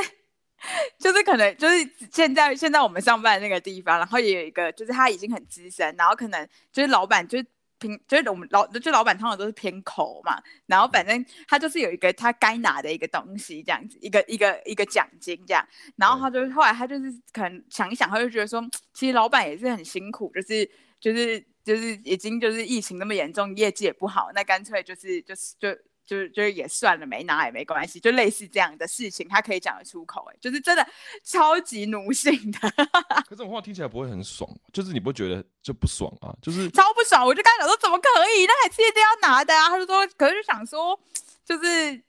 [0.98, 7.46] 就是可能就是现在现在我们上班的那个地方，然后也有一个，就是他已经很资深，然后可能就是老板就是
[7.78, 15.66] 平，就是我们老就老板通常都是偏口嘛，然后反正他就是有一个他该拿的一个东西这样子，一个一个一个奖金这样，
[15.96, 21.44] 然后他就后来他就是可能想一想，他就觉得说，其实老板也是很辛苦，就是就是。
[21.64, 25.68] 就是已经就是疫情那么严重，业绩也不好，那干脆就是就是就
[26.08, 30.88] 就是就是也算了，没拿也没关系，就类似这样的事情，他可以讲得出口，哎，就是真的
[31.22, 32.58] 超级奴性的。
[33.28, 36.32] 可这种话听起来不会很爽，就是你不觉得就不爽啊？
[36.40, 39.68] 就是超不爽，我就跟他讲说怎么可以，那还是一定要拿的啊？
[39.68, 40.98] 他就说，可是就想说，
[41.44, 42.02] 就是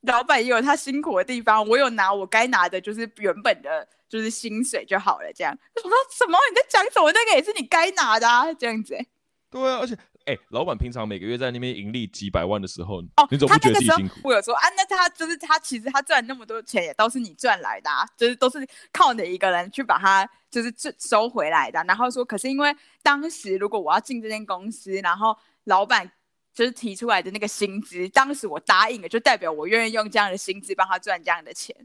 [0.00, 5.54] 老板也有他辛苦的地方，我有拿我该拿的，就是原本的，就是薪水就好了，这样。
[5.74, 6.38] 我说什么？
[6.50, 7.12] 你在讲什么？
[7.12, 8.98] 那个也是你该拿的啊，这样子。
[9.50, 9.94] 对啊，而且。
[10.26, 14.20] 哎、欸，老板平常每个月在那边盈利几百万的时候，哦，你怎么不觉得自己辛苦？
[14.24, 21.84] 我有说啊，那他就是他，其实他赚那么多钱也都是你赚来的，啊，就是都是靠你一个人去把它就是收回来的。
[21.84, 26.10] 然后说，可是因为当时如果我要进这间公司，然后老板
[26.54, 31.76] 就是提出来的那个薪资，当时我答应了，就代表我愿意用这样的薪资帮他赚这样的钱，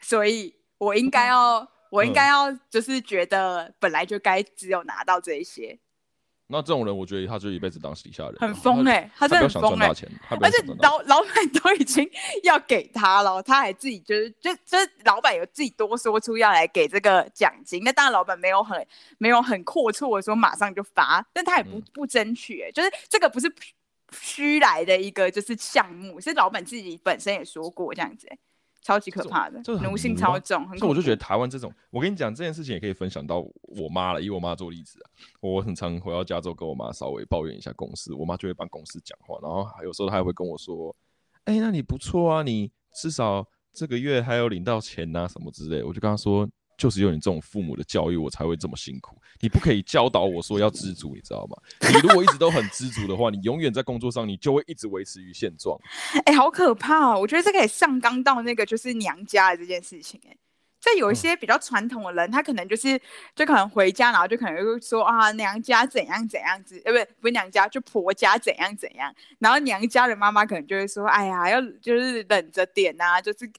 [0.00, 5.78] 所以我应该要，嗯、我应该要就是觉得本来就该只有拿到这一些。
[6.48, 12.08] 那这种人，我觉得他就一辈子当底下人，很疯哎、欸，他真的很疯哎、欸，而且老老板都已经
[12.44, 18.86] 要给他了，他还自己就是就就是老板有自己多说出要来给这个奖金，那当然老板没有很
[19.18, 23.52] 没有很阔绰的说马上就发，但他也不不争取、欸，就是这个不是
[24.12, 28.38] 虚来的一个就是项目，是老板自己本身也说过这样子、欸。
[28.86, 30.64] 超级可怕的，奴性超重。
[30.78, 34.22] 所以我就觉得台湾这种，我跟你讲这件事情也可以分享到我妈了。
[34.22, 40.94] 以我妈做例子啊，我很常回到家之后跟我妈稍微抱怨一下公司，我妈就会帮公司讲话，然后有时候她还会跟我说
[41.42, 46.48] ：“哎、欸，那你不错啊，你至少这个月还有领到钱呐、啊，什么之类。”我就跟她说。
[46.76, 49.16] 就是有你这种父母的教育，我才会这么辛苦。
[49.40, 51.56] 你不可以教导我说要知足，你知道吗？
[51.90, 55.78] 你如果一直都很知足的话，你永远在工作上你就会一直维持于现状。
[56.24, 57.20] 哎、好可怕哦！
[57.20, 60.36] 我觉得这个也上纲到那个就是娘家的这件事情、欸，哎。
[60.86, 62.98] 在有一些比较传统的人，他可能就是
[63.34, 69.12] 就可能回家，然后就可能会说啊，娘家怎样怎样子，呃，不不是娘家，就婆家怎样怎样。
[69.40, 73.50] 然后娘家的妈妈可能就会说，哎呀，要就是忍着点呐，就是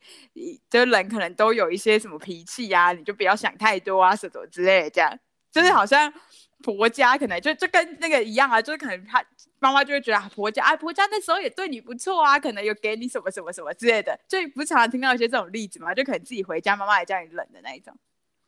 [0.69, 5.19] 就人可能都有一些什么脾气呀，你就不要想太多啊，什么之类的，这样
[5.51, 6.13] 就是好像。
[6.63, 9.23] 婆家可能就就跟那个一样啊，就是可能他
[9.59, 17.95] 妈妈就会觉得啊，婆家啊，婆家那时候也对你不错啊，可能有给你什么什么什么之类的，就不是常常听到一些这种例子嘛，就可能自己回家，妈妈也叫你冷的那一种。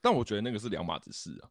[0.02, 1.50] 但我觉得那个是两码子事啊。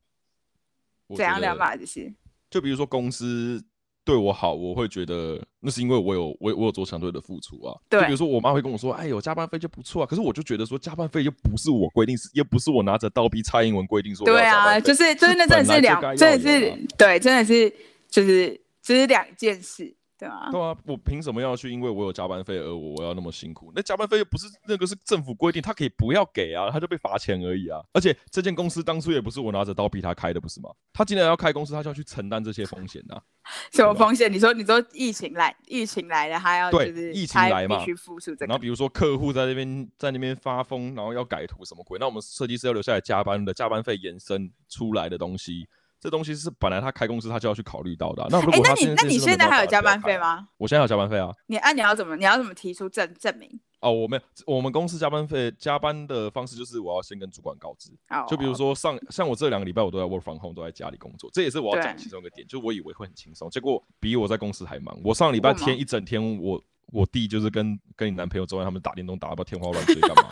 [1.17, 2.13] 怎样两码子事？
[2.51, 3.65] 就比如说公司。
[4.09, 7.77] 对我好，我会觉得那是因为我有我我有做相对的付出啊。
[7.91, 14.25] 对，就比如说我妈会跟我说：“哎呦，加班费就不错啊。”可是我就觉得说，加班费又不是我规定，是又不是我拿着刀逼蔡英文规定说。
[14.25, 17.71] 对啊，就是就是那真的是两，真的是对，真的是
[18.09, 19.95] 就是这是两件事。
[20.19, 21.71] 对啊，对啊，我凭什么要去？
[21.71, 23.73] 因为我有加班费，而我我要那么辛苦？
[23.75, 27.81] 那加班费又不是那个是政府规定，他可以不要给啊，他就被罚钱而已啊。
[27.93, 30.71] 而且这间公司当初也不是我拿着刀逼他开的，不是吗？
[30.93, 33.23] 他既然要开公司，他就要去承担这些风险啊。
[33.73, 34.31] 什么风险？
[34.31, 38.47] 你说你说疫情来，疫情来了，他要对疫情来嘛，必须付出这个。
[38.47, 41.97] 然后比如说客户在那边在那边发疯，然后要改图什么鬼？
[41.99, 45.69] 那我们设计师要留下来加班的加班费延伸出来的东西。
[46.01, 48.29] 这东西是本来他开公司他就要去考虑到的、啊。
[48.31, 50.49] 那如果他、欸、那你那你现在还有加班费吗？
[50.57, 51.31] 我现在有加班费啊。
[51.47, 53.61] 你按、啊、你要怎么你要怎么提出证证明？
[53.81, 57.91] 哦，我没有，我们公司加班费加班的方式就是我要先跟主管告知。
[58.09, 62.45] Oh, 就比如说上像我这两个礼拜我都在 work from home，都在家里工作，这也是我要讲其中一个点。
[62.49, 64.99] 就我以为会很轻松，结果比我在公司还忙。
[65.05, 70.25] 我上礼拜天一整天，我我弟就是跟跟你男朋友昨晚他们打电动打到天花乱坠干嘛？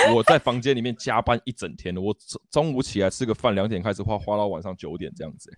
[0.14, 2.14] 我在房间里面加班一整天，我
[2.50, 5.50] 中午起来吃个饭，两点开始画，画到晚上九点这样子。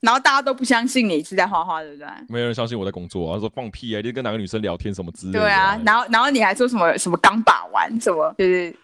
[0.00, 2.08] 然后大家都不相信你是在画画，对不对？
[2.28, 3.34] 没有人相信我在工作啊！
[3.34, 5.40] 他说放屁啊，你跟哪个女生聊天什么之类的。
[5.40, 8.76] 对啊，然后然后你还说什么什么刚把玩什么，就是。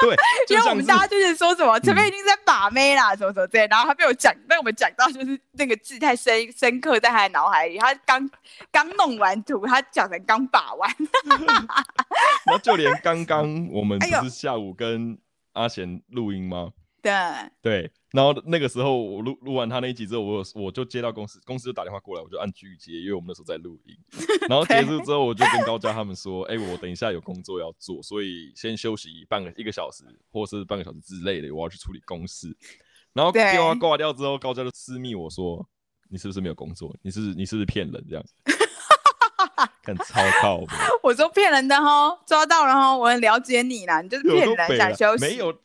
[0.00, 0.16] 对，
[0.48, 7.78] 因为我们大家就是说什么陈佩已经在把妹啦，什么什么之类，然后他被我讲，被我们讲到就是那个字太深深刻在他的脑海里。
[7.78, 8.30] 他刚
[8.72, 10.90] 刚弄完图，他讲成刚把完。
[12.46, 15.18] 然后就连刚刚我们不是下午跟
[15.52, 16.70] 阿贤录音吗？
[17.02, 17.12] 对
[17.62, 17.90] 对。
[18.10, 23.96] 然后那个时候我录录完他那一集之后，我我就接到公司，公司就打电话过来，我就按拒接，因为我们那时候在录音。
[24.50, 32.56] 然后结束之后，我就跟高嘉他们说：“哎、欸，我等一下有工作要做，所以先休息半个一个小时，或是半个小时之类的，我要去处理公事。”
[33.14, 35.64] 然后电话挂掉之后，高嘉就私密我说
[36.10, 36.92] ：“你是不是没有工作？
[37.02, 38.04] 你是你是不是骗人？
[38.08, 38.34] 这样子？
[39.84, 40.64] 看超靠！”
[41.02, 45.56] 我说骗人的哦，抓到了哈，我很了解你啦，你就是骗人想休息，没有。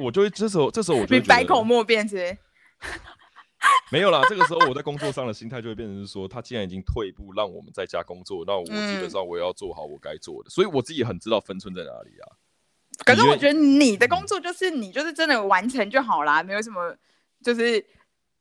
[0.00, 2.36] 我就会这时候，这时候我就你百口莫辩是？
[3.92, 12.24] 没有啦，这个时候我在工作上的心态就会变成是说，他既然已经退步，让我们在家工作，那我基本上我也要做好我该做的，嗯、所以我自己很知道分寸在哪里啊。
[13.04, 16.96] 可是我觉得你的工作就是你就是真的完成就好啦，没有什么，
[17.44, 17.84] 就是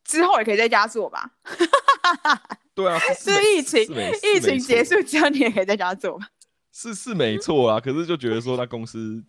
[0.06, 1.32] 之后也可以在家做吧。
[2.74, 3.82] 对啊，是疫情，
[4.24, 6.18] 疫情结束之后你也可以在家做。
[6.72, 9.22] 是是没错啊，可是就觉得说那公司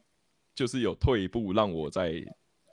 [0.61, 2.13] 就是有退一步让我在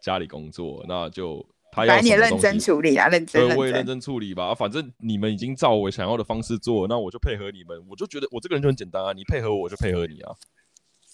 [0.03, 4.53] 家里工作，那就他要你认真处理啊，认真，我也认真处理吧。
[4.53, 7.81] 反正你们已经照我想要的方式做，那我就配合你们。
[7.89, 10.35] 我就觉得我这个人就很简单啊，你配合我，我就配合你啊。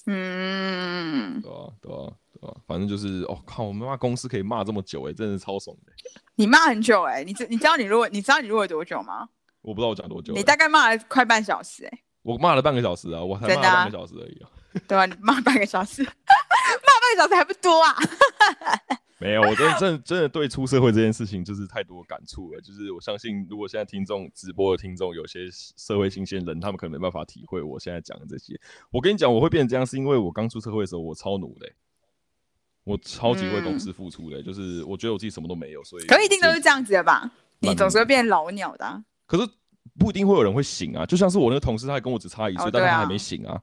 [0.07, 2.09] 嗯，对啊，对啊，
[2.41, 5.93] 对啊，反正就是，哦靠，我们骂公司可以骂这么久，哎，真的超爽的。
[6.33, 9.29] 你骂很久，哎，你知你知道你如果你知道你录了多久吗？
[9.61, 10.33] 我不知道我讲多久。
[10.33, 11.99] 你大概骂了快半小时，哎。
[12.23, 14.49] 我骂了半个小时啊，我才骂了半个小时而已啊。
[14.73, 17.95] 啊对啊，你骂半个小时， 骂半个小时还不多啊。
[19.19, 22.59] 没有，我真的真的真的对出社会这件事情就是太多感触了。
[22.59, 28.59] 就是我相信，如果现在听众直播的听众有些社会新鲜人，他们可能没办法体会我现在讲的这些。
[28.91, 31.73] 我跟你讲，我会变成这样，是因为我刚出社会的时候，我超努的、欸，
[32.83, 37.31] 我超级为公司付出的、欸嗯，就是我觉得我自己什么都没有，所以可一定都是这样子的吧？
[37.59, 39.01] 你总是会变老鸟的、啊。
[39.25, 39.49] 可是
[39.97, 43.61] 不一定会有人会醒啊，就像是我那个同事，他还跟我只差一岁、哦啊，但他还没醒啊。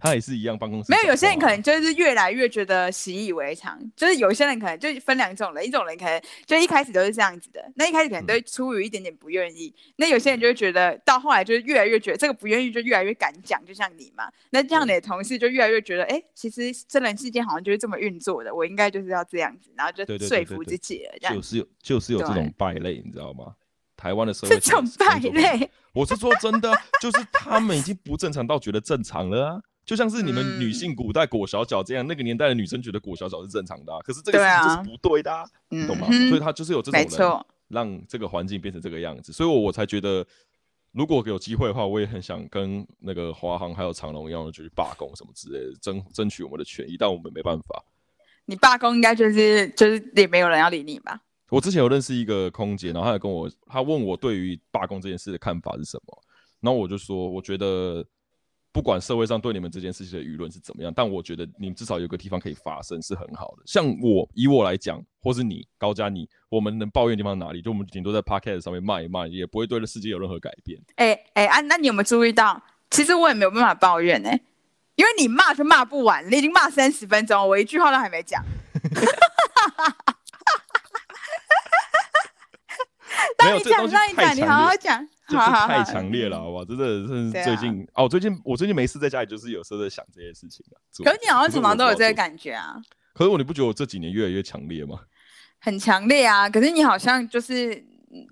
[0.00, 1.10] 他也是一样，办公室没有。
[1.10, 9.92] 有些人可能就是越来越觉得习以为常，就是有些人可能就分两种人，一种人可能就一开始都是这样子的，那一开始可能都出于一点点不愿意、嗯。
[9.96, 14.30] 那有些人就会觉得到后来就是越来越觉得这个不愿意就越来越敢讲，就像你嘛。
[14.50, 21.12] 那这样你的同事就越来越觉得，哎、欸，其实真人世界好像就是这么运作的，我应该就是要这样子，然后就说服自己了。
[21.20, 23.54] 这样就是有就是有这种败类，你知道吗？
[23.96, 29.60] 台湾的社会 这种败类， 我是说真的，就是他们已经不正常到觉得正常了啊。
[29.90, 36.28] 就像是你们女性古代裹小脚这样、嗯，那个年代的女生觉得裹小脚是正常的、啊，可是这个事情就是不对的、啊对啊，懂吗、嗯？
[36.28, 39.32] 所以他就是有这种人，让这个环境变成这个样子。
[39.32, 40.24] 所以我我才觉得，
[40.92, 46.96] 如果有机会的话，我也很想跟那个华航还有长龙一样的，就去罢工什么之类的，争争取我们的权益。
[46.96, 47.82] 但我们没办法。
[48.44, 51.20] 你罢工应该就是就是也没有人要理你吧？
[51.48, 56.22] 我之前有认识一个空姐，然后他还跟我，她问我对于罢工这件事的看法是什么，
[56.60, 58.06] 然后我就说，我觉得。
[58.72, 63.62] 不管社会上对你们这件事情的舆论是怎么样，但我觉得你们至少有个地方可以发声是很好的。
[63.66, 67.60] 像我以我来讲，或是你高嘉你，我们能抱怨的地方哪里？
[67.60, 70.80] 就我们顶多在 Podcast 上面骂一骂，也不会对这世界有任何改变。
[70.96, 72.62] 哎哎啊，那你有没有注意到？
[72.90, 74.40] 其实我也没有办法抱怨呢、欸，
[74.94, 78.42] 因为你骂就骂不完，你已经骂三十分钟，我一句话都还没讲。
[83.36, 85.06] 当你讲，当你讲，你好好讲。
[85.30, 86.64] 就是太 强烈了，好不好？
[86.64, 90.76] 真的是最近、啊、哦，最近我最近没事在家里，就是有时候在想这些事情啊。
[91.04, 92.76] 可是你好像什么都有这个感觉啊。
[93.14, 95.00] 可是我，你不觉得我这几年越来越强烈吗？
[95.58, 96.48] 很强烈啊！
[96.48, 97.74] 可是你好像就是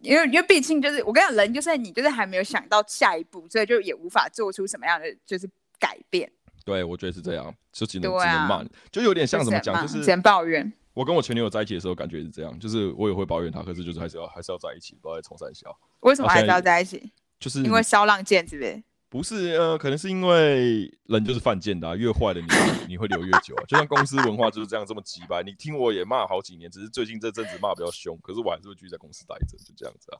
[0.01, 6.31] 因为因为毕竟就是我跟你讲，人就是你就是还没有想到下一步，所以就也无法做出什么样的就是改变。
[6.65, 10.73] 对，我觉得是这样，就只能、啊、只能骂，就有点像怎么讲，就是先抱怨。
[10.99, 15.73] 我跟我前女友在一起的时候，感觉是这样，就是我也会抱怨她，可是就是还是要还是要在一起，不要再冲三小。
[16.01, 17.13] 为什么还是要在一起？
[17.39, 18.83] 就是因为肖浪贱，是不是？
[19.09, 22.49] 不是，呃，可能是因为人就是犯贱的、啊，越坏的你
[22.89, 23.63] 你会留越久啊。
[23.69, 25.41] 就像公司文化就是这样这么鸡掰。
[25.45, 30.19] 你听我也骂好几年，只是最近这阵子骂比较凶，可是我还是会继续在公司待着，就这样子啊。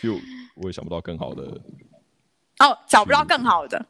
[0.00, 0.14] 就
[0.56, 1.42] 我也想不到更好的。
[2.60, 3.86] 哦，找不到更好的。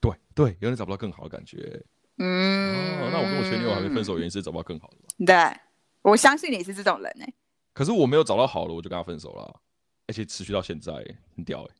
[0.00, 1.84] 对对，有点找不到更好的感觉。
[2.18, 5.26] 嗯、哦，那我跟我前女友还没分手，原因是找不到更好的吗？
[5.26, 5.60] 对。
[6.02, 7.34] 我相信你是这种人呢、欸，
[7.72, 9.60] 可是我没有找到好的，我就跟他分手了，
[10.06, 10.92] 而且持续到现在，
[11.34, 11.70] 很屌哎、欸。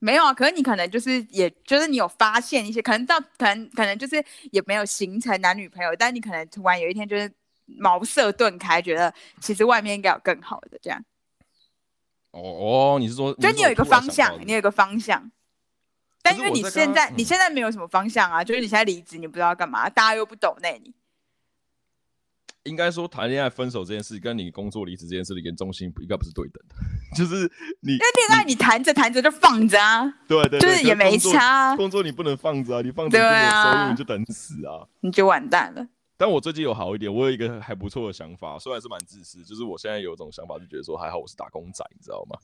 [0.00, 7.32] 没有啊，可是你可能就是，也就是你有发现一些，可能到可能可能就是也没有形成男女朋友，但你可能突然有一天就是
[7.66, 11.00] 茅塞顿开，觉得其实外面应该有更好的这样。
[12.32, 15.30] 哦哦，你是说，就你有一个方向，你有一个方向，
[16.22, 20.94] 但因为你现在你现在没有什么方向啊，就是你现在离职，你不知道干嘛，大家又不懂那你。
[22.64, 26.76] 应该说，谈恋爱分手这件事，跟你工作离职这件事的严重性应该不是对等的。
[27.16, 31.74] 就是你，因为恋爱你谈着谈着就放着啊，对对，就是也没差。
[31.74, 35.88] 工作你不能放着啊，你放着就没有收入，你就等死啊，你就完蛋了。
[36.18, 42.38] 但我最近有好一点，我有一个还不错的想法，虽然是蛮自私，就是我现在有一种想法，就觉得说还好我是打工仔，你知道吗？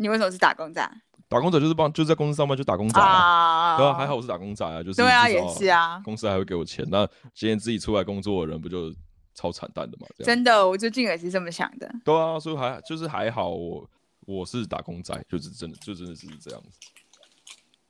[0.00, 0.90] 你为什么是打工仔？
[1.28, 3.76] 打工仔就是帮，就是在公司上班就打工仔啊。
[3.76, 6.84] 对啊，还好我是打工仔啊，就是对啊，也是啊，公司还会给我钱。
[6.90, 8.92] 那今天自己出来工作的人不就？
[9.32, 11.90] 超惨淡的嘛，真的，我最近也是这么想的。
[12.04, 13.88] 对啊，所以还就是还好我，
[14.26, 16.78] 我我是打工仔，就是真的，就真的是这样子。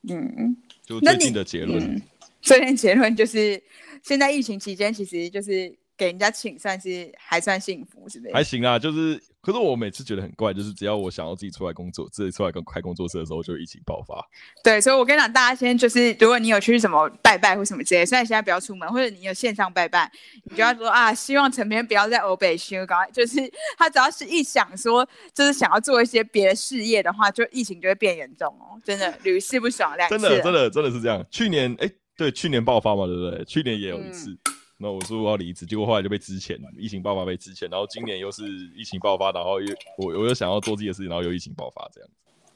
[0.07, 2.01] 嗯，就最近的结论，
[2.41, 3.61] 最近结论就是，
[4.01, 8.33] 现在疫情期间，其实就是给人家请，算是还算幸福，是不是？
[8.33, 14.19] 还行啊，就是，可是我每次觉得很怪，就是只要我想要自己出来工作，自己出来跟开工作室的时候，就疫情爆发。
[14.63, 20.11] 对，所以我跟你讲，大家先就是，如果你有去什么拜拜或什么之类，虽然现在不要出门，或者你有线上拜拜，
[20.45, 23.37] 你就要说啊，希望陈编不要在欧北修，赶快就是
[23.77, 30.17] 他只要是一想说，就是想要做一些别的事业的话，就疫情就会变严重哦，真的屡试不爽两次。
[30.17, 31.23] 真的，真的，真的是这样。
[31.29, 33.45] 去年，哎、欸，对，去年爆发嘛，对不对？
[33.45, 34.31] 去年也有一次。
[34.31, 34.39] 嗯
[34.81, 38.43] 那我说我要离职，结果后来就被支遣，疫情爆发被支遣，然后今年又是
[38.75, 42.15] 疫情爆发，然后又我我又想要做自己的事情，然后又疫情爆发这样子。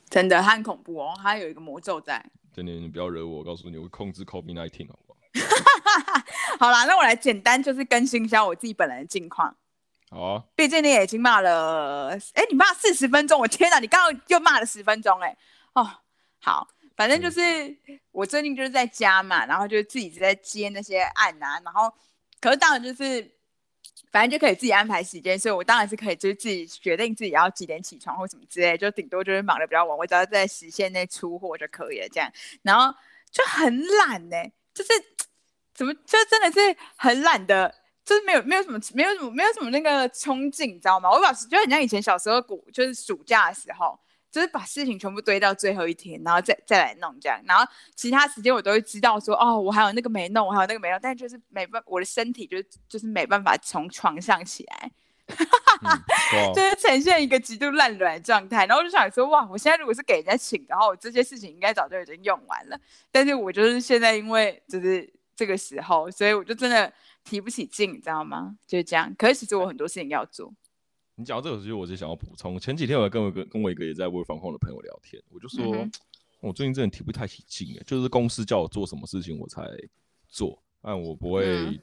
[0.09, 2.26] 真的，他很恐怖哦，他有一个魔咒在。
[2.51, 5.19] 真的，你不要惹我，我告诉你，我会控制 COVID-19 好不好？
[6.59, 9.55] 好啦，那我来简单就是更新一下我自己本人的近况。
[10.09, 10.43] 好啊。
[10.55, 15.38] 毕竟你也已经骂了，哎、欸，你骂四十分钟，我天哪，你刚刚又骂了十分钟，哎，
[15.73, 15.88] 哦，
[16.41, 21.93] 好，反正就是、嗯、我最近就是在家嘛，然后就自己在接那些案啊，然后。
[22.45, 23.27] 可是当然就是，
[24.11, 32.07] 反正就可以自己安排时间，所以我当然是可以就是自己决定自己要几点起床或什么之类，就顶多就是忙得比较晚，我只要在时限内出货就可以了。
[32.09, 32.31] 这样，
[32.61, 32.95] 然后
[33.31, 34.37] 就很懒呢、
[34.75, 34.89] 就是
[35.73, 37.73] 怎么就真的是很懒的，
[38.05, 41.09] 就是没有没有什么没有什么没有什么那个冲劲，你知道吗？
[41.09, 43.99] 我老是就很像以前小时候过就是暑假的时候。
[44.36, 47.65] 就是把事情全部堆到最后一天，然后再再来弄这样，然后
[47.95, 54.91] 其他时间我都会知道说，哦，我还有那个没弄，我还有那个没弄，但就是没办，我的身体就是就是没办法从床上起来，
[55.23, 58.65] 嗯、 就是呈现一个极度烂软的状态。
[58.65, 62.77] 然后我就想说，哇，我现在如果是给人家请，的话我这些事情应该早就已经用完了，
[63.13, 66.91] 但是我就是现在因为就是这个时候，所以我就真的
[67.23, 68.57] 提不起劲，你知道吗？
[68.67, 69.15] 就是这样。
[69.17, 70.53] 可是其实我很多事情要做。
[71.16, 72.59] 你讲到这个其实，我就想要补充。
[72.59, 75.91] 前几天我跟我跟跟我一个也在 work from home 的朋友聊天，我就说，嗯、
[76.41, 79.66] 我最近真的提不太起劲，就是公司叫我做什么事情我才
[80.28, 81.80] 做，但我不会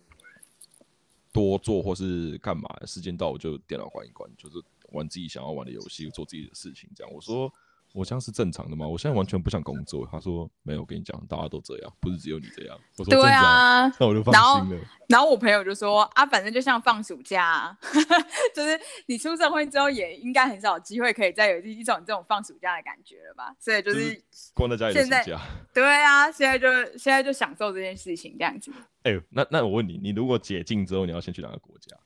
[1.33, 4.57] 多做或是干嘛，时间到我就电脑关一关，就是
[4.91, 6.91] 玩自己想要玩的游戏，做自己的事情。
[6.95, 7.53] 这样我说。
[7.95, 8.86] 我这样是正常的吗？
[8.86, 10.09] 我现在完全不想工作。
[10.11, 12.78] 他说没有，我跟你讲，大家都这样，不是只有你这样。
[12.97, 14.84] 我说对啊，那我就放心了。
[15.09, 17.78] 然后，我朋友就说啊，反正就像放暑假，啊，
[18.55, 23.55] 就是你出社会之后也应该很少有机会可以再有一种这种放暑假的感觉了吧？
[23.59, 24.22] 所以就是
[24.55, 25.40] 关在家里的暑假。
[25.74, 28.72] 对啊，现在就现在就享受这件事情这样子。
[29.03, 31.97] 哎、欸，那那我问你，你如果解禁之后，你要先去哪个国家？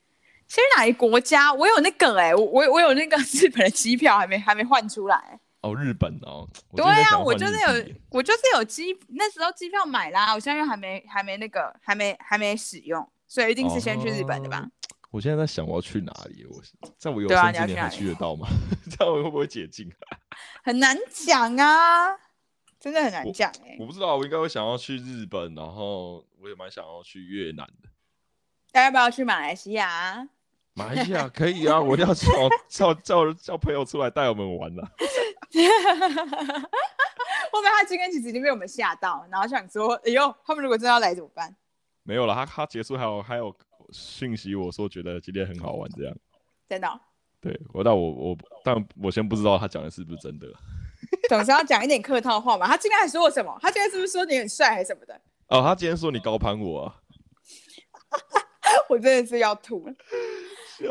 [0.49, 1.53] 先去哪一个国家？
[1.53, 5.39] 我有那个哎、欸，我我我有那个 日本的机票还没还没换出来。
[5.66, 14.60] 哦，日本哦，对啊，我就是有，我就是有机，那时候机票买啦，我现在又还没，还没那个，还没，还没使用，所以一定是先去日本的吧？
[14.60, 14.70] 哦、
[15.10, 16.62] 我现在在想我要去哪里，我
[16.98, 18.46] 在我有生之年还去得到吗？
[18.90, 19.90] 这样我会不会解禁？
[20.62, 22.16] 很难讲啊，
[22.78, 23.76] 真的很难讲哎、欸。
[23.80, 27.88] 我不知道，我应该会想要去日本，然后我也蛮想要去越南的。
[28.70, 30.28] 大家要不要去马来西亚？
[30.74, 34.86] 马来西亚可以啊，我要 叫叫叫叫朋友出来带我们玩了。
[37.53, 41.55] 后面他今天其实已经被我们吓到，然后想说：“哎呦，他们如果真的要来怎么办？”
[42.05, 43.57] 没有了，他他结束还有还有
[43.90, 46.16] 讯息我说觉得今天很好玩这样。
[46.68, 47.01] 真的、哦？
[47.40, 50.47] 对，我但我我但我先不知道他讲的是不是真的。
[51.28, 52.66] 总是要讲一点客套话嘛。
[52.66, 53.57] 他今天还说我什么？
[53.61, 55.20] 他今天是不是说你很帅还是什么的？
[55.49, 57.01] 哦，他今天说你高攀我、啊。
[58.88, 59.94] 我真的是要吐了。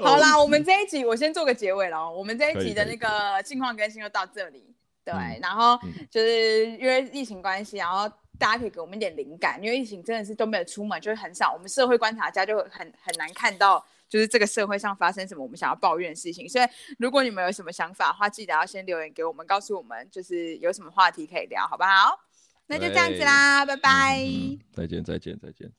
[0.02, 2.10] 好啦，我们这一集我先做个结尾了。
[2.12, 4.74] 我们这一集的那个近况更新就到这里。
[5.04, 5.80] 对，嗯、然后
[6.10, 8.10] 就是因为疫情关系，然后
[8.40, 11.54] 大家可以给我们一点灵感，因为疫情真的是都没有出门，就是很少。
[11.54, 16.50] 我们社会观察家就很很难看到，就是这个社会上发生什么我们想要抱怨的事情。
[16.50, 16.66] 所以
[16.98, 22.20] 如果你们有什么想法的话，记得要先留言给我们，告诉我们就是有什么话题可以聊，好不好？
[22.68, 24.26] 那就这样子啦，拜拜。
[24.74, 25.72] 再见，再见，再见。